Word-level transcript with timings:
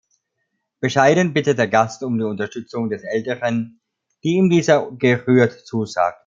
Bescheiden 0.79 1.31
bittet 1.31 1.59
der 1.59 1.67
Gast 1.67 2.01
um 2.01 2.17
die 2.17 2.23
Unterstützung 2.23 2.89
des 2.89 3.03
Älteren, 3.03 3.81
die 4.23 4.29
ihm 4.29 4.49
dieser 4.49 4.91
gerührt 4.93 5.53
zusagt. 5.67 6.19